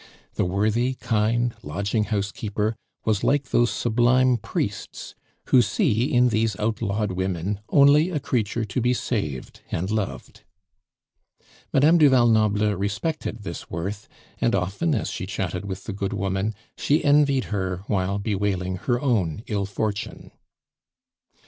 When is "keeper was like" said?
2.31-3.49